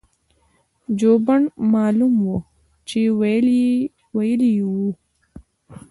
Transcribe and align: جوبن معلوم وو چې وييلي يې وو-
جوبن 0.99 1.41
معلوم 1.73 2.13
وو 2.27 2.37
چې 2.87 2.99
وييلي 3.19 4.49
يې 4.57 4.63
وو- 4.71 4.91